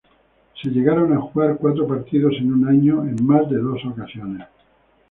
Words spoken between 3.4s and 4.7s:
de dos ocasiones.